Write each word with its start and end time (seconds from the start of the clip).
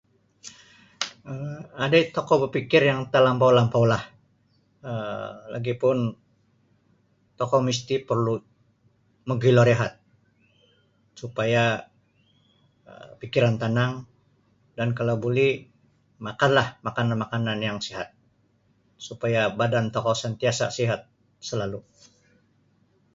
um 1.31 1.59
Adai 1.85 2.03
tokou 2.15 2.37
bapikir 2.43 2.81
yang 2.91 2.99
talampaun-lampau 3.13 3.83
lah 3.91 4.03
um 4.91 5.29
lagi 5.53 5.73
pun 5.83 5.97
tokou 7.39 7.59
misti 7.67 7.95
perlu 8.09 8.33
magilo 9.29 9.61
rehat 9.69 9.91
supaya 11.21 11.63
um 12.91 13.09
pikiran 13.21 13.55
tanang 13.61 13.93
dan 14.77 14.89
kalau 14.97 15.15
boleh 15.25 15.51
makanlah 16.27 16.67
makanan 17.25 17.59
yang 17.67 17.77
sihat 17.87 18.07
suapaya 19.05 19.41
badan 19.59 19.85
tokou 19.95 20.13
santiasa 20.21 20.65
sihat 20.77 21.01
salalu. 21.49 21.79